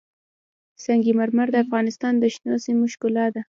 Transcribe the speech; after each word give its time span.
سنگ 0.83 1.05
مرمر 1.17 1.47
د 1.51 1.55
افغانستان 1.65 2.13
د 2.19 2.23
شنو 2.33 2.55
سیمو 2.65 2.85
ښکلا 2.93 3.25
ده. 3.35 3.41